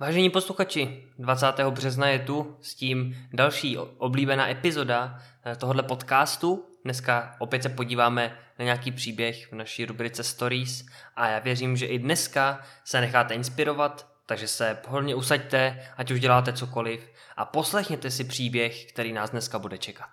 Vážení 0.00 0.30
posluchači, 0.30 1.02
20. 1.18 1.46
března 1.70 2.08
je 2.08 2.18
tu 2.18 2.56
s 2.60 2.74
tím 2.74 3.16
další 3.32 3.78
oblíbená 3.78 4.50
epizoda 4.50 5.18
eh, 5.44 5.56
tohohle 5.56 5.82
podcastu. 5.82 6.64
Dneska 6.84 7.36
opět 7.38 7.62
se 7.62 7.68
podíváme 7.68 8.38
na 8.58 8.64
nějaký 8.64 8.92
příběh 8.92 9.52
v 9.52 9.54
naší 9.54 9.84
rubrice 9.84 10.24
Stories 10.24 10.84
a 11.16 11.28
já 11.28 11.38
věřím, 11.38 11.76
že 11.76 11.86
i 11.86 11.98
dneska 11.98 12.60
se 12.84 13.00
necháte 13.00 13.34
inspirovat, 13.34 14.06
takže 14.26 14.48
se 14.48 14.78
pohodlně 14.84 15.14
usaďte, 15.14 15.82
ať 15.96 16.10
už 16.10 16.20
děláte 16.20 16.52
cokoliv 16.52 17.00
a 17.36 17.44
poslechněte 17.44 18.10
si 18.10 18.24
příběh, 18.24 18.84
který 18.84 19.12
nás 19.12 19.30
dneska 19.30 19.58
bude 19.58 19.78
čekat. 19.78 20.10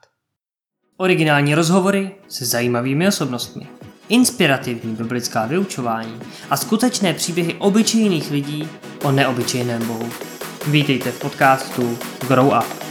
Originální 0.97 1.55
rozhovory 1.55 2.15
se 2.27 2.45
zajímavými 2.45 3.07
osobnostmi 3.07 3.67
inspirativní 4.09 4.95
biblická 4.95 5.45
vyučování 5.45 6.19
a 6.49 6.57
skutečné 6.57 7.13
příběhy 7.13 7.53
obyčejných 7.53 8.31
lidí 8.31 8.69
o 9.03 9.11
neobyčejném 9.11 9.87
Bohu. 9.87 10.09
Vítejte 10.67 11.11
v 11.11 11.19
podcastu 11.19 11.99
Grow 12.27 12.47
Up. 12.47 12.83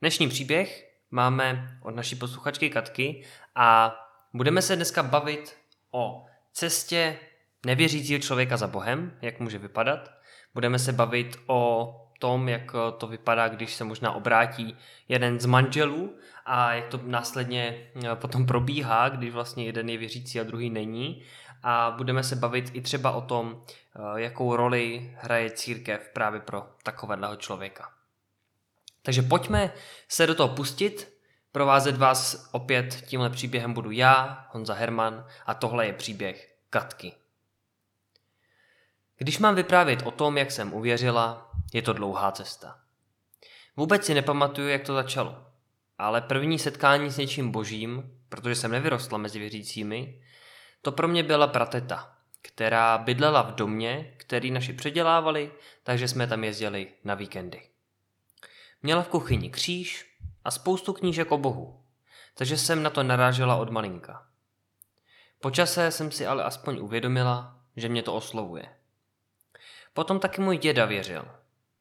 Dnešní 0.00 0.28
příběh 0.28 0.84
máme 1.10 1.78
od 1.82 1.96
naší 1.96 2.16
posluchačky 2.16 2.70
Katky 2.70 3.24
a 3.54 3.96
Budeme 4.36 4.62
se 4.62 4.76
dneska 4.76 5.02
bavit 5.02 5.56
o 5.90 6.26
cestě 6.52 7.18
nevěřícího 7.66 8.20
člověka 8.20 8.56
za 8.56 8.66
Bohem, 8.66 9.18
jak 9.22 9.40
může 9.40 9.58
vypadat. 9.58 10.15
Budeme 10.56 10.78
se 10.78 10.92
bavit 10.92 11.38
o 11.46 11.94
tom, 12.18 12.48
jak 12.48 12.72
to 12.98 13.06
vypadá, 13.06 13.48
když 13.48 13.74
se 13.74 13.84
možná 13.84 14.12
obrátí 14.12 14.76
jeden 15.08 15.40
z 15.40 15.46
manželů 15.46 16.16
a 16.46 16.74
jak 16.74 16.88
to 16.88 17.00
následně 17.02 17.90
eh, 18.04 18.16
potom 18.16 18.46
probíhá, 18.46 19.08
když 19.08 19.32
vlastně 19.32 19.64
jeden 19.64 19.88
je 19.88 19.98
věřící 19.98 20.40
a 20.40 20.44
druhý 20.44 20.70
není. 20.70 21.22
A 21.62 21.94
budeme 21.96 22.22
se 22.22 22.36
bavit 22.36 22.70
i 22.72 22.80
třeba 22.80 23.10
o 23.10 23.20
tom, 23.20 23.62
eh, 23.66 24.00
jakou 24.20 24.56
roli 24.56 25.14
hraje 25.16 25.50
církev 25.50 26.10
právě 26.12 26.40
pro 26.40 26.66
takového 26.82 27.36
člověka. 27.36 27.90
Takže 29.02 29.22
pojďme 29.22 29.72
se 30.08 30.26
do 30.26 30.34
toho 30.34 30.48
pustit 30.48 31.16
Provázet 31.52 31.96
vás 31.96 32.48
opět 32.52 33.02
tímhle 33.06 33.30
příběhem 33.30 33.72
budu 33.72 33.90
já, 33.90 34.46
Honza 34.50 34.74
Herman, 34.74 35.26
a 35.46 35.54
tohle 35.54 35.86
je 35.86 35.92
příběh 35.92 36.54
Katky. 36.70 37.12
Když 39.18 39.38
mám 39.38 39.54
vyprávět 39.54 40.02
o 40.02 40.10
tom, 40.10 40.38
jak 40.38 40.50
jsem 40.50 40.74
uvěřila, 40.74 41.50
je 41.72 41.82
to 41.82 41.92
dlouhá 41.92 42.32
cesta. 42.32 42.78
Vůbec 43.76 44.04
si 44.04 44.14
nepamatuju, 44.14 44.68
jak 44.68 44.82
to 44.82 44.94
začalo, 44.94 45.46
ale 45.98 46.20
první 46.20 46.58
setkání 46.58 47.10
s 47.10 47.16
něčím 47.16 47.50
božím, 47.50 48.18
protože 48.28 48.54
jsem 48.54 48.70
nevyrostla 48.70 49.18
mezi 49.18 49.38
věřícími, 49.38 50.22
to 50.82 50.92
pro 50.92 51.08
mě 51.08 51.22
byla 51.22 51.46
prateta, 51.46 52.16
která 52.42 52.98
bydlela 52.98 53.42
v 53.42 53.54
domě, 53.54 54.14
který 54.16 54.50
naši 54.50 54.72
předělávali, 54.72 55.52
takže 55.82 56.08
jsme 56.08 56.26
tam 56.26 56.44
jezdili 56.44 56.88
na 57.04 57.14
víkendy. 57.14 57.62
Měla 58.82 59.02
v 59.02 59.08
kuchyni 59.08 59.50
kříž, 59.50 60.16
a 60.44 60.50
spoustu 60.50 60.92
knížek 60.92 61.32
o 61.32 61.38
Bohu, 61.38 61.80
takže 62.34 62.56
jsem 62.56 62.82
na 62.82 62.90
to 62.90 63.02
narážela 63.02 63.56
od 63.56 63.70
malinka. 63.70 64.26
Po 65.40 65.50
čase 65.50 65.90
jsem 65.90 66.10
si 66.10 66.26
ale 66.26 66.44
aspoň 66.44 66.78
uvědomila, 66.78 67.60
že 67.76 67.88
mě 67.88 68.02
to 68.02 68.14
oslovuje. 68.14 68.75
Potom 69.96 70.20
taky 70.20 70.40
můj 70.40 70.58
děda 70.58 70.84
věřil, 70.84 71.28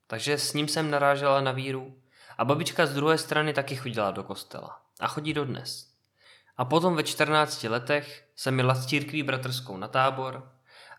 takže 0.07 0.37
s 0.37 0.53
ním 0.53 0.67
jsem 0.67 0.91
narážela 0.91 1.41
na 1.41 1.51
víru 1.51 2.01
a 2.37 2.45
babička 2.45 2.85
z 2.85 2.93
druhé 2.93 3.17
strany 3.17 3.53
taky 3.53 3.75
chodila 3.75 4.11
do 4.11 4.23
kostela 4.23 4.81
a 4.99 5.07
chodí 5.07 5.33
dodnes. 5.33 5.91
A 6.57 6.65
potom 6.65 6.95
ve 6.95 7.03
14 7.03 7.63
letech 7.63 8.27
jsem 8.35 8.53
měla 8.53 8.75
s 8.75 8.85
církví 8.85 9.23
bratrskou 9.23 9.77
na 9.77 9.87
tábor 9.87 10.51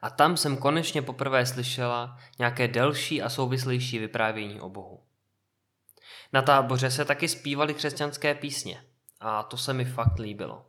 a 0.03 0.11
tam 0.11 0.37
jsem 0.37 0.57
konečně 0.57 1.03
poprvé 1.03 1.47
slyšela 1.47 2.19
nějaké 2.39 2.69
delší 2.69 3.23
a 3.23 3.29
souvislejší 3.29 3.99
vyprávění 3.99 4.61
o 4.61 4.69
Bohu. 4.69 5.03
Na 6.33 6.43
táboře 6.43 6.91
se 6.91 7.05
taky 7.05 7.29
zpívaly 7.29 7.75
křesťanské 7.75 8.35
písně 8.35 8.85
a 9.21 9.43
to 9.43 9.57
se 9.57 9.73
mi 9.73 9.85
fakt 9.85 10.19
líbilo. 10.19 10.67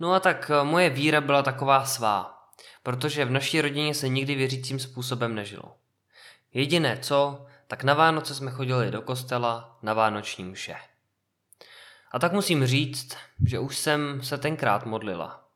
No 0.00 0.12
a 0.12 0.20
tak 0.20 0.50
eh, 0.50 0.64
moje 0.64 0.90
víra 0.90 1.20
byla 1.20 1.42
taková 1.42 1.84
svá, 1.84 2.43
protože 2.82 3.24
v 3.24 3.30
naší 3.30 3.60
rodině 3.60 3.94
se 3.94 4.08
nikdy 4.08 4.34
věřícím 4.34 4.78
způsobem 4.78 5.34
nežilo. 5.34 5.76
Jediné 6.52 6.98
co, 6.98 7.46
tak 7.66 7.84
na 7.84 7.94
Vánoce 7.94 8.34
jsme 8.34 8.50
chodili 8.50 8.90
do 8.90 9.02
kostela 9.02 9.78
na 9.82 9.94
vánoční 9.94 10.44
mše. 10.44 10.76
A 12.12 12.18
tak 12.18 12.32
musím 12.32 12.66
říct, 12.66 13.16
že 13.46 13.58
už 13.58 13.78
jsem 13.78 14.22
se 14.22 14.38
tenkrát 14.38 14.86
modlila. 14.86 15.48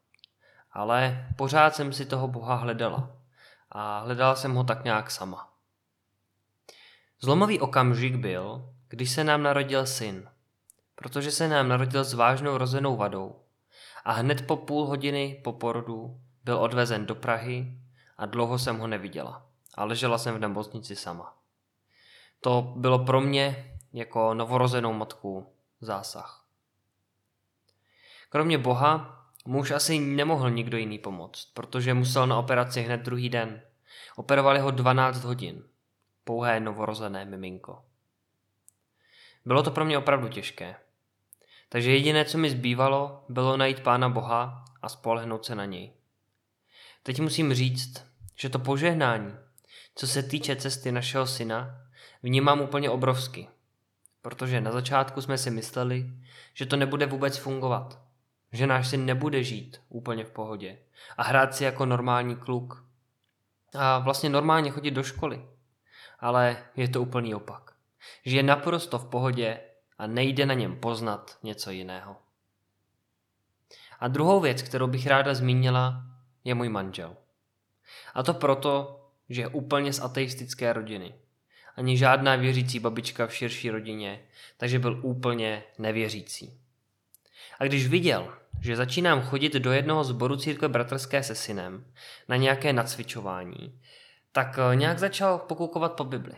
Ale 0.73 1.29
pořád 1.37 1.75
jsem 1.75 1.93
si 1.93 2.07
toho 2.07 2.29
Boha 2.29 2.55
hledala. 2.55 3.17
A 3.73 3.99
hledala 3.99 4.37
jsem 4.37 4.55
ho 4.55 4.65
tak 4.65 4.85
nějak 4.85 5.11
sama. 5.11 5.53
Zlomový 7.21 7.61
okamžik 7.61 8.17
byl, 8.17 8.75
když 8.89 9.11
se 9.11 9.25
nám 9.25 9.43
narodil 9.43 9.87
syn, 9.87 10.29
protože 10.95 11.31
se 11.31 11.49
nám 11.49 11.69
narodil 11.69 12.05
s 12.05 12.15
vážnou 12.15 12.59
rozenou 12.59 12.97
vadou 12.97 13.43
a 14.05 14.13
hned 14.13 14.47
po 14.47 14.57
půl 14.57 14.87
hodiny 14.87 15.41
po 15.45 15.53
porodu 15.53 16.21
byl 16.49 16.59
odvezen 16.59 17.07
do 17.07 17.15
Prahy 17.15 17.73
a 18.19 18.27
dlouho 18.27 18.59
jsem 18.59 18.79
ho 18.79 18.87
neviděla 18.87 19.47
a 19.75 19.85
ležela 19.85 20.19
jsem 20.19 20.35
v 20.35 20.39
nemocnici 20.39 20.97
sama. 20.97 21.37
To 22.41 22.73
bylo 22.77 23.05
pro 23.05 23.21
mě 23.21 23.75
jako 23.93 24.35
novorozenou 24.35 24.93
matku 24.93 25.53
zásah. 25.81 26.45
Kromě 28.29 28.59
Boha 28.59 29.21
muž 29.45 29.71
asi 29.71 29.99
nemohl 29.99 30.51
nikdo 30.51 30.77
jiný 30.77 30.99
pomoct, 30.99 31.51
protože 31.55 31.95
musel 31.95 32.27
na 32.27 32.39
operaci 32.39 32.83
hned 32.83 33.01
druhý 33.01 33.29
den. 33.29 33.63
Operovali 34.17 34.61
ho 34.61 34.71
12 34.71 35.25
hodin. 35.25 35.65
Pouhé 36.25 36.61
novorozené 36.61 37.25
miminko. 37.25 37.85
Bylo 39.45 39.63
to 39.63 39.71
pro 39.71 39.85
mě 39.85 39.99
opravdu 39.99 40.29
těžké. 40.29 40.77
Takže 41.69 41.91
jediné, 41.91 42.25
co 42.25 42.39
mi 42.39 42.51
zbývalo, 42.51 43.25
bylo 43.29 43.57
najít 43.57 43.81
Pána 43.81 44.09
Boha 44.09 44.65
a 44.83 44.89
spolehnout 44.89 45.45
se 45.45 45.55
na 45.55 45.65
něj. 45.65 45.98
Teď 47.09 47.21
musím 47.21 47.55
říct, 47.55 48.05
že 48.37 48.49
to 48.49 48.59
požehnání, 48.59 49.35
co 49.95 50.07
se 50.07 50.23
týče 50.23 50.57
cesty 50.57 50.93
našeho 50.93 51.27
syna, 51.27 51.81
vnímám 52.23 52.61
úplně 52.61 52.91
obrovsky. 52.91 53.49
Protože 54.23 54.61
na 54.61 54.73
začátku 54.73 55.21
jsme 55.21 55.39
si 55.39 55.51
mysleli, 55.51 56.11
že 56.55 56.67
to 56.67 56.77
nebude 56.77 57.07
vůbec 57.07 57.37
fungovat. 57.37 57.99
Že 58.53 58.67
náš 58.67 58.89
syn 58.89 59.05
nebude 59.05 59.45
žít 59.45 59.81
úplně 59.89 60.25
v 60.25 60.31
pohodě 60.31 60.79
a 61.17 61.23
hrát 61.23 61.55
si 61.55 61.65
jako 61.65 61.87
normální 61.87 62.37
kluk. 62.37 62.85
A 63.75 63.99
vlastně 63.99 64.29
normálně 64.29 64.71
chodit 64.71 64.91
do 64.91 65.03
školy. 65.03 65.49
Ale 66.19 66.57
je 66.77 66.89
to 66.89 67.03
úplný 67.03 67.35
opak 67.35 67.73
že 68.25 68.37
je 68.37 68.43
naprosto 68.43 68.99
v 68.99 69.07
pohodě 69.07 69.61
a 69.99 70.07
nejde 70.07 70.47
na 70.47 70.55
něm 70.55 70.77
poznat 70.77 71.39
něco 71.43 71.71
jiného. 71.71 72.17
A 74.01 74.09
druhou 74.09 74.41
věc, 74.41 74.63
kterou 74.63 74.87
bych 74.87 75.07
ráda 75.07 75.35
zmínila, 75.35 76.08
je 76.49 76.55
můj 76.55 76.69
manžel. 76.69 77.17
A 78.15 78.23
to 78.23 78.35
proto, 78.35 79.01
že 79.29 79.41
je 79.41 79.49
úplně 79.49 79.93
z 79.93 80.01
ateistické 80.01 80.73
rodiny. 80.73 81.15
Ani 81.77 81.99
žádná 81.99 82.37
věřící 82.37 82.79
babička 82.79 83.27
v 83.27 83.35
širší 83.35 83.71
rodině, 83.71 84.21
takže 84.57 84.79
byl 84.79 85.01
úplně 85.03 85.63
nevěřící. 85.79 86.61
A 87.59 87.65
když 87.65 87.87
viděl, 87.87 88.35
že 88.61 88.77
začínám 88.77 89.23
chodit 89.23 89.53
do 89.53 89.73
jednoho 89.73 90.05
zboru 90.05 90.37
církve 90.37 90.69
bratrské 90.69 91.23
se 91.23 91.35
synem 91.35 91.85
na 92.29 92.37
nějaké 92.37 92.73
nacvičování, 92.73 93.81
tak 94.33 94.59
eh, 94.59 94.77
nějak 94.77 94.99
začal 94.99 95.39
pokukovat 95.39 95.93
po 95.93 96.05
Bibli. 96.05 96.35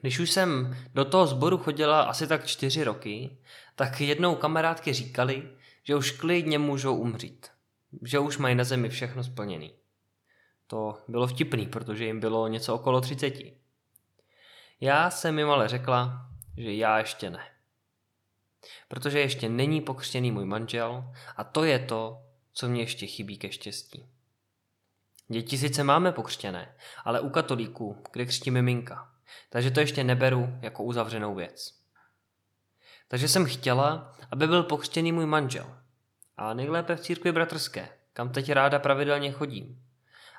Když 0.00 0.18
už 0.18 0.30
jsem 0.30 0.76
do 0.94 1.04
toho 1.04 1.26
sboru 1.26 1.58
chodila 1.58 2.02
asi 2.02 2.26
tak 2.26 2.46
čtyři 2.46 2.84
roky, 2.84 3.38
tak 3.76 4.00
jednou 4.00 4.34
kamarádky 4.34 4.92
říkali, 4.92 5.48
že 5.82 5.96
už 5.96 6.10
klidně 6.10 6.58
můžou 6.58 6.96
umřít. 6.96 7.53
Že 8.02 8.18
už 8.18 8.38
mají 8.38 8.54
na 8.54 8.64
zemi 8.64 8.88
všechno 8.88 9.24
splněný. 9.24 9.74
To 10.66 10.98
bylo 11.08 11.26
vtipný, 11.26 11.66
protože 11.66 12.04
jim 12.04 12.20
bylo 12.20 12.48
něco 12.48 12.74
okolo 12.74 13.00
třiceti. 13.00 13.56
Já 14.80 15.10
jsem 15.10 15.38
jim 15.38 15.50
ale 15.50 15.68
řekla, 15.68 16.28
že 16.56 16.74
já 16.74 16.98
ještě 16.98 17.30
ne. 17.30 17.44
Protože 18.88 19.20
ještě 19.20 19.48
není 19.48 19.80
pokřtěný 19.80 20.30
můj 20.30 20.44
manžel 20.44 21.12
a 21.36 21.44
to 21.44 21.64
je 21.64 21.78
to, 21.78 22.22
co 22.52 22.68
mě 22.68 22.82
ještě 22.82 23.06
chybí 23.06 23.38
ke 23.38 23.52
štěstí. 23.52 24.08
Děti 25.28 25.58
sice 25.58 25.84
máme 25.84 26.12
pokřtěné, 26.12 26.76
ale 27.04 27.20
u 27.20 27.30
katolíků, 27.30 28.02
kde 28.12 28.26
křtí 28.26 28.50
miminka. 28.50 29.12
Takže 29.50 29.70
to 29.70 29.80
ještě 29.80 30.04
neberu 30.04 30.58
jako 30.62 30.82
uzavřenou 30.82 31.34
věc. 31.34 31.80
Takže 33.08 33.28
jsem 33.28 33.46
chtěla, 33.46 34.16
aby 34.30 34.46
byl 34.46 34.62
pokřtěný 34.62 35.12
můj 35.12 35.26
manžel. 35.26 35.83
A 36.36 36.54
nejlépe 36.54 36.96
v 36.96 37.00
církvi 37.00 37.32
bratrské, 37.32 37.88
kam 38.12 38.28
teď 38.28 38.52
ráda 38.52 38.78
pravidelně 38.78 39.32
chodím. 39.32 39.82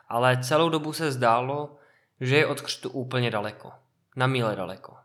Ale 0.08 0.44
celou 0.44 0.70
dobu 0.70 0.94
se 0.94 1.12
zdálo, 1.12 1.78
že 2.22 2.36
je 2.38 2.48
od 2.48 2.62
křtu 2.62 2.90
úplně 2.90 3.32
daleko. 3.32 3.72
Na 4.16 4.28
míle 4.28 4.56
daleko. 4.56 4.98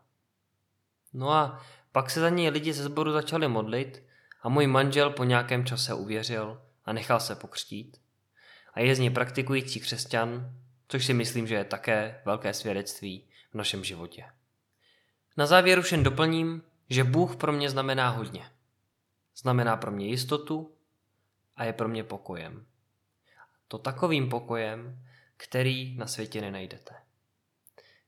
No 1.13 1.31
a 1.31 1.61
pak 1.91 2.09
se 2.09 2.19
za 2.19 2.29
něj 2.29 2.49
lidi 2.49 2.73
ze 2.73 2.83
sboru 2.83 3.11
začali 3.11 3.47
modlit 3.47 4.03
a 4.41 4.49
můj 4.49 4.67
manžel 4.67 5.09
po 5.09 5.23
nějakém 5.23 5.65
čase 5.65 5.93
uvěřil 5.93 6.61
a 6.85 6.93
nechal 6.93 7.19
se 7.19 7.35
pokřtít. 7.35 7.97
A 8.73 8.79
je 8.79 8.95
z 8.95 8.99
něj 8.99 9.09
praktikující 9.09 9.79
křesťan, 9.79 10.51
což 10.87 11.05
si 11.05 11.13
myslím, 11.13 11.47
že 11.47 11.55
je 11.55 11.65
také 11.65 12.21
velké 12.25 12.53
svědectví 12.53 13.27
v 13.51 13.55
našem 13.55 13.83
životě. 13.83 14.25
Na 15.37 15.45
závěr 15.45 15.79
už 15.79 15.91
jen 15.91 16.03
doplním, 16.03 16.63
že 16.89 17.03
Bůh 17.03 17.35
pro 17.35 17.51
mě 17.51 17.69
znamená 17.69 18.09
hodně. 18.09 18.51
Znamená 19.37 19.77
pro 19.77 19.91
mě 19.91 20.07
jistotu 20.07 20.71
a 21.61 21.63
je 21.63 21.73
pro 21.73 21.87
mě 21.87 22.03
pokojem. 22.03 22.65
To 23.67 23.77
takovým 23.77 24.29
pokojem, 24.29 25.05
který 25.37 25.97
na 25.97 26.07
světě 26.07 26.41
nenajdete. 26.41 26.95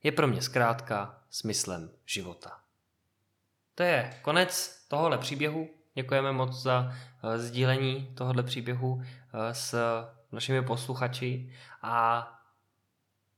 Je 0.02 0.12
pro 0.12 0.26
mě 0.26 0.42
zkrátka 0.42 1.22
smyslem 1.30 1.90
života. 2.06 2.60
To 3.74 3.82
je 3.82 4.20
konec 4.22 4.84
tohohle 4.88 5.18
příběhu. 5.18 5.68
Děkujeme 5.94 6.32
moc 6.32 6.62
za 6.62 6.80
uh, 6.80 7.36
sdílení 7.36 8.14
tohohle 8.14 8.42
příběhu 8.42 8.92
uh, 8.94 9.02
s 9.52 9.74
našimi 10.32 10.62
posluchači 10.62 11.52
a 11.82 12.28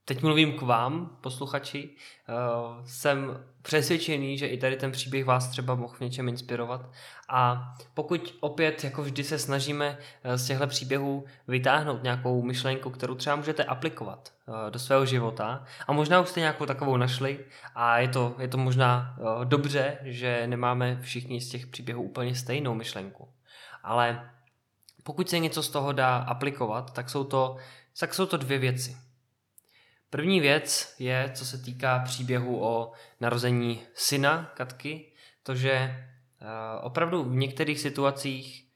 teď 0.06 0.22
mluvím 0.22 0.52
k 0.52 0.62
vám, 0.62 1.16
posluchači. 1.20 1.88
Uh, 1.88 2.84
jsem 2.84 3.44
přesvědčený, 3.62 4.38
že 4.38 4.46
i 4.46 4.58
tady 4.58 4.76
ten 4.76 4.92
příběh 4.92 5.24
vás 5.24 5.48
třeba 5.48 5.74
mohl 5.74 5.94
v 5.94 6.00
něčem 6.00 6.28
inspirovat. 6.28 6.90
A 7.28 7.72
pokud 7.94 8.34
opět, 8.40 8.84
jako 8.84 9.02
vždy, 9.02 9.24
se 9.24 9.38
snažíme 9.38 9.98
uh, 9.98 10.34
z 10.34 10.46
těchto 10.46 10.66
příběhů 10.66 11.24
vytáhnout 11.48 12.02
nějakou 12.02 12.42
myšlenku, 12.42 12.90
kterou 12.90 13.14
třeba 13.14 13.36
můžete 13.36 13.64
aplikovat 13.64 14.32
uh, 14.46 14.70
do 14.70 14.78
svého 14.78 15.06
života, 15.06 15.64
a 15.86 15.92
možná 15.92 16.20
už 16.20 16.28
jste 16.28 16.40
nějakou 16.40 16.66
takovou 16.66 16.96
našli, 16.96 17.44
a 17.74 17.98
je 17.98 18.08
to, 18.08 18.34
je 18.38 18.48
to 18.48 18.58
možná 18.58 19.16
dobře, 19.44 19.98
že 20.02 20.46
nemáme 20.46 20.98
všichni 21.00 21.40
z 21.40 21.48
těch 21.48 21.66
příběhů 21.66 22.02
úplně 22.02 22.34
stejnou 22.34 22.74
myšlenku. 22.74 23.28
Ale 23.82 24.30
pokud 25.02 25.28
se 25.28 25.38
něco 25.38 25.62
z 25.62 25.68
toho 25.68 25.92
dá 25.92 26.16
aplikovat, 26.16 26.92
tak 26.92 27.10
jsou 27.10 27.24
to, 27.24 27.56
tak 28.00 28.14
jsou 28.14 28.26
to 28.26 28.36
dvě 28.36 28.58
věci. 28.58 29.05
První 30.10 30.40
věc 30.40 30.94
je, 30.98 31.32
co 31.34 31.44
se 31.44 31.58
týká 31.58 31.98
příběhu 31.98 32.64
o 32.64 32.92
narození 33.20 33.82
syna 33.94 34.52
Katky, 34.54 35.12
to, 35.42 35.54
že 35.54 35.72
eh, 35.72 36.06
opravdu 36.82 37.24
v 37.24 37.34
některých 37.34 37.80
situacích 37.80 38.68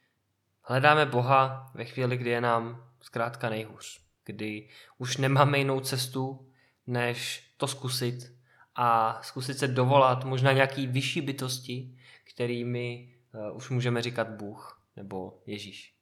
hledáme 0.63 1.07
Boha 1.07 1.71
ve 1.75 1.85
chvíli, 1.85 2.17
kdy 2.17 2.31
je 2.31 2.41
nám 2.41 2.91
zkrátka 3.01 3.49
nejhůř. 3.49 4.01
Kdy 4.25 4.69
už 4.99 5.17
nemáme 5.17 5.59
jinou 5.59 5.81
cestu, 5.81 6.53
než 6.87 7.51
to 7.57 7.67
zkusit 7.67 8.33
a 8.75 9.19
zkusit 9.23 9.59
se 9.59 9.69
dovolat 9.69 10.25
možná 10.25 10.53
nějaký 10.53 10.87
vyšší 10.87 11.21
bytosti, 11.21 11.99
kterými 12.25 13.15
uh, 13.35 13.57
už 13.57 13.71
můžeme 13.71 14.03
říkat 14.03 14.29
Bůh 14.29 14.83
nebo 14.97 15.43
Ježíš. 15.47 16.00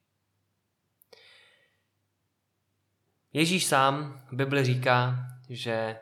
Ježíš 3.33 3.65
sám 3.65 4.21
v 4.31 4.35
Bibli 4.35 4.63
říká, 4.63 5.15
že 5.49 5.99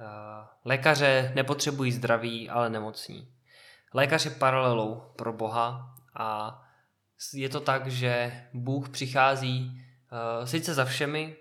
uh, 0.00 0.06
lékaře 0.64 1.32
nepotřebují 1.34 1.92
zdraví, 1.92 2.50
ale 2.50 2.70
nemocní. 2.70 3.28
Lékař 3.94 4.24
je 4.24 4.30
paralelou 4.30 5.02
pro 5.16 5.32
Boha 5.32 5.94
a 6.14 6.60
je 7.34 7.48
to 7.48 7.60
tak, 7.60 7.86
že 7.86 8.44
Bůh 8.52 8.88
přichází 8.88 9.70
uh, 9.70 10.44
sice 10.44 10.74
za 10.74 10.84
všemi, 10.84 11.36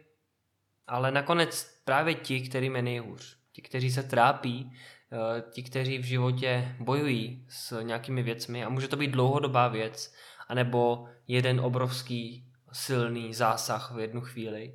ale 0.87 1.11
nakonec 1.11 1.81
právě 1.85 2.15
ti, 2.15 2.41
kterým 2.41 2.75
je 2.75 2.81
nejhůř. 2.81 3.37
Ti, 3.51 3.61
kteří 3.61 3.91
se 3.91 4.03
trápí, 4.03 4.65
uh, 4.65 5.51
ti, 5.51 5.63
kteří 5.63 5.97
v 5.97 6.05
životě 6.05 6.75
bojují 6.79 7.45
s 7.49 7.81
nějakými 7.81 8.23
věcmi 8.23 8.63
a 8.63 8.69
může 8.69 8.87
to 8.87 8.97
být 8.97 9.11
dlouhodobá 9.11 9.67
věc, 9.67 10.13
anebo 10.47 11.05
jeden 11.27 11.59
obrovský 11.59 12.51
silný 12.71 13.33
zásah 13.33 13.91
v 13.91 13.99
jednu 13.99 14.21
chvíli, 14.21 14.73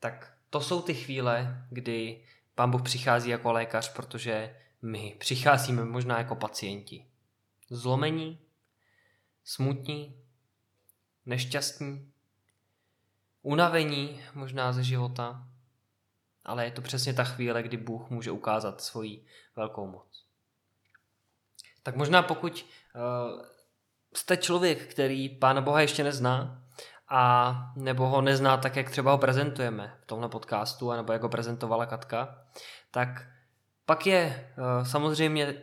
tak 0.00 0.34
to 0.50 0.60
jsou 0.60 0.82
ty 0.82 0.94
chvíle, 0.94 1.66
kdy 1.70 2.24
pán 2.54 2.70
Bůh 2.70 2.82
přichází 2.82 3.30
jako 3.30 3.52
lékař, 3.52 3.92
protože 3.92 4.56
my 4.82 5.16
přicházíme 5.18 5.84
možná 5.84 6.18
jako 6.18 6.34
pacienti. 6.34 7.06
Zlomení, 7.70 8.38
smutní, 9.44 10.22
nešťastní, 11.26 12.12
unavení 13.42 14.20
možná 14.34 14.72
ze 14.72 14.84
života, 14.84 15.48
ale 16.44 16.64
je 16.64 16.70
to 16.70 16.82
přesně 16.82 17.14
ta 17.14 17.24
chvíle, 17.24 17.62
kdy 17.62 17.76
Bůh 17.76 18.10
může 18.10 18.30
ukázat 18.30 18.80
svoji 18.80 19.24
velkou 19.56 19.86
moc. 19.86 20.26
Tak 21.82 21.96
možná 21.96 22.22
pokud 22.22 22.66
uh, 22.94 23.42
jste 24.14 24.36
člověk, 24.36 24.90
který 24.90 25.28
Pána 25.28 25.60
Boha 25.60 25.80
ještě 25.80 26.04
nezná, 26.04 26.67
a 27.10 27.72
nebo 27.76 28.08
ho 28.08 28.20
nezná 28.20 28.56
tak, 28.56 28.76
jak 28.76 28.90
třeba 28.90 29.12
ho 29.12 29.18
prezentujeme 29.18 29.94
v 30.02 30.06
tomhle 30.06 30.28
podcastu, 30.28 30.92
nebo 30.92 31.12
jak 31.12 31.22
ho 31.22 31.28
prezentovala 31.28 31.86
Katka, 31.86 32.38
tak 32.90 33.28
pak 33.86 34.06
je 34.06 34.48
uh, 34.58 34.86
samozřejmě 34.86 35.46
uh, 35.46 35.54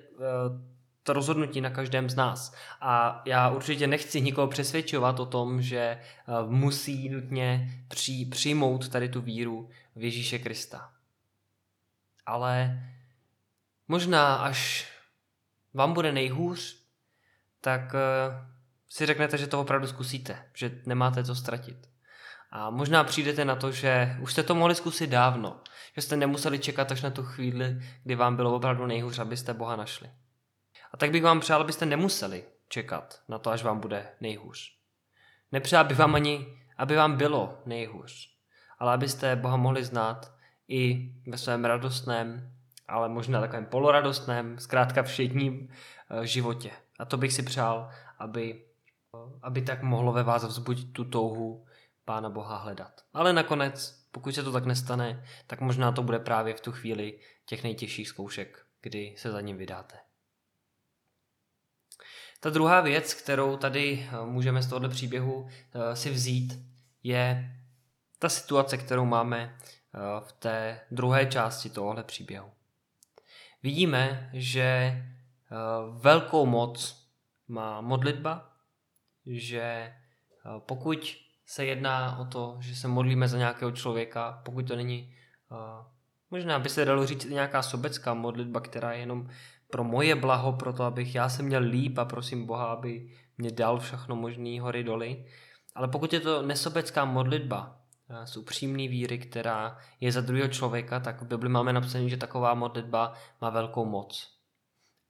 to 1.03 1.13
rozhodnutí 1.13 1.61
na 1.61 1.69
každém 1.69 2.09
z 2.09 2.15
nás. 2.15 2.55
A 2.81 3.21
já 3.25 3.49
určitě 3.49 3.87
nechci 3.87 4.21
nikoho 4.21 4.47
přesvědčovat 4.47 5.19
o 5.19 5.25
tom, 5.25 5.61
že 5.61 6.01
uh, 6.27 6.51
musí 6.51 7.09
nutně 7.09 7.69
při, 7.87 8.25
přijmout 8.31 8.89
tady 8.89 9.09
tu 9.09 9.21
víru 9.21 9.69
v 9.95 10.03
Ježíše 10.03 10.39
Krista. 10.39 10.91
Ale 12.25 12.83
možná 13.87 14.35
až 14.35 14.91
vám 15.73 15.93
bude 15.93 16.11
nejhůř, 16.11 16.77
tak 17.61 17.95
si 18.95 19.05
řeknete, 19.05 19.37
že 19.37 19.47
to 19.47 19.61
opravdu 19.61 19.87
zkusíte, 19.87 20.45
že 20.53 20.81
nemáte 20.85 21.23
co 21.23 21.35
ztratit. 21.35 21.89
A 22.51 22.69
možná 22.69 23.03
přijdete 23.03 23.45
na 23.45 23.55
to, 23.55 23.71
že 23.71 24.17
už 24.21 24.31
jste 24.31 24.43
to 24.43 24.55
mohli 24.55 24.75
zkusit 24.75 25.07
dávno, 25.07 25.59
že 25.95 26.01
jste 26.01 26.15
nemuseli 26.15 26.59
čekat 26.59 26.91
až 26.91 27.01
na 27.01 27.09
tu 27.09 27.23
chvíli, 27.23 27.81
kdy 28.03 28.15
vám 28.15 28.35
bylo 28.35 28.55
opravdu 28.55 28.85
nejhůř, 28.85 29.19
abyste 29.19 29.53
Boha 29.53 29.75
našli. 29.75 30.09
A 30.93 30.97
tak 30.97 31.11
bych 31.11 31.23
vám 31.23 31.39
přál, 31.39 31.61
abyste 31.61 31.85
nemuseli 31.85 32.43
čekat 32.69 33.19
na 33.27 33.39
to, 33.39 33.49
až 33.51 33.63
vám 33.63 33.79
bude 33.79 34.07
nejhůř. 34.21 34.71
Nepřál 35.51 35.85
bych 35.85 35.97
vám 35.97 36.15
ani, 36.15 36.47
aby 36.77 36.95
vám 36.95 37.17
bylo 37.17 37.61
nejhůř, 37.65 38.29
ale 38.79 38.93
abyste 38.93 39.35
Boha 39.35 39.57
mohli 39.57 39.83
znát 39.83 40.31
i 40.67 41.11
ve 41.27 41.37
svém 41.37 41.65
radostném, 41.65 42.51
ale 42.87 43.09
možná 43.09 43.41
takovém 43.41 43.65
poloradostném, 43.65 44.59
zkrátka 44.59 45.03
všedním 45.03 45.69
eh, 46.09 46.27
životě. 46.27 46.71
A 46.99 47.05
to 47.05 47.17
bych 47.17 47.33
si 47.33 47.43
přál, 47.43 47.89
aby 48.19 48.64
aby 49.41 49.61
tak 49.61 49.83
mohlo 49.83 50.13
ve 50.13 50.23
vás 50.23 50.43
vzbudit 50.43 50.93
tu 50.93 51.05
touhu 51.05 51.65
Pána 52.05 52.29
Boha 52.29 52.57
hledat. 52.57 53.01
Ale 53.13 53.33
nakonec, 53.33 54.05
pokud 54.11 54.35
se 54.35 54.43
to 54.43 54.51
tak 54.51 54.65
nestane, 54.65 55.23
tak 55.47 55.61
možná 55.61 55.91
to 55.91 56.03
bude 56.03 56.19
právě 56.19 56.53
v 56.53 56.61
tu 56.61 56.71
chvíli 56.71 57.19
těch 57.45 57.63
nejtěžších 57.63 58.07
zkoušek, 58.07 58.65
kdy 58.81 59.15
se 59.17 59.31
za 59.31 59.41
ním 59.41 59.57
vydáte. 59.57 59.97
Ta 62.39 62.49
druhá 62.49 62.81
věc, 62.81 63.13
kterou 63.13 63.57
tady 63.57 64.09
eh, 64.11 64.25
můžeme 64.25 64.61
z 64.61 64.67
tohoto 64.67 64.89
příběhu 64.89 65.47
eh, 65.49 65.95
si 65.95 66.09
vzít, 66.09 66.59
je 67.03 67.55
ta 68.19 68.29
situace, 68.29 68.77
kterou 68.77 69.05
máme 69.05 69.57
eh, 69.59 69.99
v 70.19 70.31
té 70.31 70.81
druhé 70.91 71.25
části 71.25 71.69
tohohle 71.69 72.03
příběhu. 72.03 72.51
Vidíme, 73.63 74.29
že 74.33 74.97
velkou 75.91 76.45
moc 76.45 77.07
má 77.47 77.81
modlitba, 77.81 78.54
že 79.25 79.61
eh, 79.61 79.93
pokud 80.59 81.25
se 81.45 81.65
jedná 81.65 82.17
o 82.17 82.25
to, 82.25 82.57
že 82.59 82.75
se 82.75 82.87
modlíme 82.87 83.27
za 83.27 83.37
nějakého 83.37 83.71
člověka, 83.71 84.41
pokud 84.45 84.67
to 84.67 84.75
není, 84.75 85.13
uh, 85.51 85.57
možná 86.31 86.59
by 86.59 86.69
se 86.69 86.85
dalo 86.85 87.05
říct 87.05 87.25
nějaká 87.25 87.61
sobecká 87.61 88.13
modlitba, 88.13 88.59
která 88.59 88.93
je 88.93 88.99
jenom 88.99 89.29
pro 89.69 89.83
moje 89.83 90.15
blaho, 90.15 90.53
pro 90.53 90.73
to, 90.73 90.83
abych 90.83 91.15
já 91.15 91.29
se 91.29 91.43
měl 91.43 91.61
líp 91.61 91.97
a 91.97 92.05
prosím 92.05 92.45
Boha, 92.45 92.65
aby 92.65 93.11
mě 93.37 93.51
dal 93.51 93.79
všechno 93.79 94.15
možný 94.15 94.59
hory 94.59 94.83
doly. 94.83 95.25
Ale 95.75 95.87
pokud 95.87 96.13
je 96.13 96.19
to 96.19 96.41
nesobecká 96.41 97.05
modlitba 97.05 97.79
uh, 98.09 98.25
z 98.25 98.37
upřímný 98.37 98.87
víry, 98.87 99.17
která 99.17 99.77
je 99.99 100.11
za 100.11 100.21
druhého 100.21 100.47
člověka, 100.47 100.99
tak 100.99 101.21
v 101.21 101.27
Bibli 101.27 101.49
máme 101.49 101.73
napsané, 101.73 102.09
že 102.09 102.17
taková 102.17 102.53
modlitba 102.53 103.13
má 103.41 103.49
velkou 103.49 103.85
moc. 103.85 104.31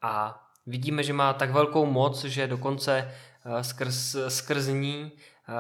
A 0.02 0.44
vidíme, 0.66 1.04
že 1.04 1.14
má 1.14 1.34
tak 1.34 1.52
velkou 1.52 1.86
moc, 1.86 2.24
že 2.24 2.48
dokonce 2.48 3.12
Eh, 3.12 3.35
skrz, 3.62 4.16
skrz 4.28 4.68
ní 4.68 5.12
eh, 5.50 5.54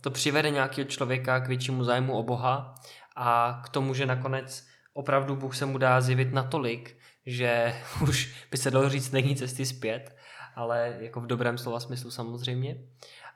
to 0.00 0.10
přivede 0.10 0.50
nějakého 0.50 0.88
člověka 0.88 1.40
k 1.40 1.48
většímu 1.48 1.84
zájmu 1.84 2.18
o 2.18 2.22
Boha 2.22 2.74
a 3.16 3.60
k 3.64 3.68
tomu, 3.68 3.94
že 3.94 4.06
nakonec 4.06 4.66
opravdu 4.92 5.36
Bůh 5.36 5.56
se 5.56 5.66
mu 5.66 5.78
dá 5.78 6.00
zjevit 6.00 6.32
natolik, 6.32 6.98
že 7.26 7.74
už 8.02 8.46
by 8.50 8.56
se 8.56 8.70
dalo 8.70 8.88
říct, 8.88 9.10
není 9.10 9.36
cesty 9.36 9.66
zpět, 9.66 10.16
ale 10.54 10.96
jako 11.00 11.20
v 11.20 11.26
dobrém 11.26 11.58
slova 11.58 11.80
smyslu 11.80 12.10
samozřejmě. 12.10 12.76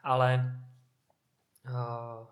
Ale 0.02 0.60
uh, 1.70 2.26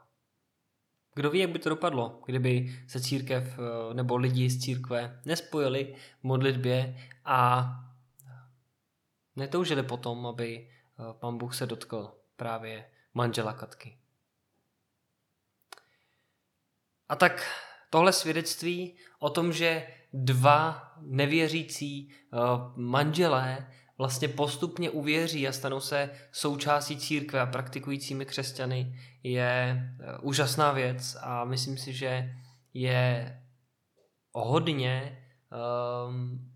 kdo 1.14 1.30
ví, 1.30 1.38
jak 1.38 1.50
by 1.50 1.58
to 1.58 1.68
dopadlo, 1.68 2.20
kdyby 2.26 2.76
se 2.88 3.00
církev 3.00 3.58
eh, 3.58 3.94
nebo 3.94 4.16
lidi 4.16 4.50
z 4.50 4.58
církve 4.58 5.20
nespojili 5.24 5.94
v 6.20 6.24
modlitbě 6.24 6.96
a 7.24 7.70
netoužili 9.36 9.82
potom, 9.82 10.26
aby 10.26 10.68
eh, 10.68 10.81
pan 11.12 11.38
Bůh 11.38 11.54
se 11.54 11.66
dotkl 11.66 12.14
právě 12.36 12.90
manžela 13.14 13.52
Katky. 13.52 13.98
A 17.08 17.16
tak 17.16 17.46
tohle 17.90 18.12
svědectví 18.12 18.96
o 19.18 19.30
tom, 19.30 19.52
že 19.52 19.86
dva 20.12 20.92
nevěřící 21.00 22.12
uh, 22.32 22.40
manželé 22.76 23.72
vlastně 23.98 24.28
postupně 24.28 24.90
uvěří 24.90 25.48
a 25.48 25.52
stanou 25.52 25.80
se 25.80 26.10
součástí 26.32 26.96
církve 26.96 27.40
a 27.40 27.46
praktikujícími 27.46 28.26
křesťany, 28.26 29.00
je 29.22 29.80
uh, 30.00 30.28
úžasná 30.28 30.72
věc 30.72 31.16
a 31.20 31.44
myslím 31.44 31.78
si, 31.78 31.92
že 31.92 32.34
je 32.74 33.42
hodně 34.32 35.24
um, 36.08 36.51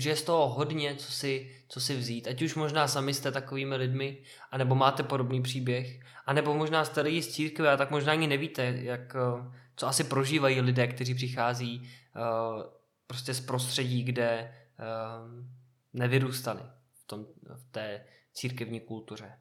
že 0.00 0.10
je 0.10 0.16
z 0.16 0.22
toho 0.22 0.48
hodně, 0.48 0.94
co 0.94 1.12
si, 1.12 1.50
co 1.68 1.80
si 1.80 1.96
vzít. 1.96 2.28
Ať 2.28 2.42
už 2.42 2.54
možná 2.54 2.88
sami 2.88 3.14
jste 3.14 3.32
takovými 3.32 3.76
lidmi, 3.76 4.18
anebo 4.50 4.74
máte 4.74 5.02
podobný 5.02 5.42
příběh, 5.42 6.00
anebo 6.26 6.54
možná 6.54 6.84
jste 6.84 7.00
lidi 7.00 7.22
z 7.22 7.28
církve 7.28 7.70
a 7.70 7.76
tak 7.76 7.90
možná 7.90 8.12
ani 8.12 8.26
nevíte, 8.26 8.64
jak, 8.64 9.16
eh, 9.16 9.58
co 9.76 9.86
asi 9.86 10.04
prožívají 10.04 10.60
lidé, 10.60 10.86
kteří 10.86 11.14
přichází 11.14 11.80
uh, 11.80 12.62
prostě 13.06 13.34
z 13.34 13.40
prostředí, 13.40 14.04
kde 14.04 14.54
uh, 14.78 15.44
nevyrůstali 15.92 16.62
v, 16.92 17.06
tom, 17.06 17.26
v 17.56 17.70
té 17.70 18.04
církevní 18.32 18.80
kultuře. 18.80 19.38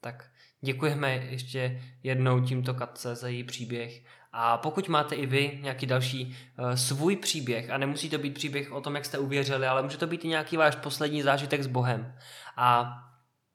Tak 0.00 0.30
děkujeme 0.60 1.14
ještě 1.14 1.82
jednou 2.02 2.40
tímto 2.40 2.74
Katce 2.74 3.14
za 3.14 3.28
její 3.28 3.44
příběh 3.44 4.04
a 4.36 4.56
pokud 4.56 4.88
máte 4.88 5.14
i 5.14 5.26
vy 5.26 5.58
nějaký 5.62 5.86
další 5.86 6.36
uh, 6.58 6.74
svůj 6.74 7.16
příběh, 7.16 7.70
a 7.70 7.78
nemusí 7.78 8.10
to 8.10 8.18
být 8.18 8.34
příběh 8.34 8.72
o 8.72 8.80
tom, 8.80 8.94
jak 8.94 9.04
jste 9.04 9.18
uvěřili, 9.18 9.66
ale 9.66 9.82
může 9.82 9.98
to 9.98 10.06
být 10.06 10.24
i 10.24 10.28
nějaký 10.28 10.56
váš 10.56 10.76
poslední 10.76 11.22
zážitek 11.22 11.62
s 11.62 11.66
Bohem. 11.66 12.14
A 12.56 12.98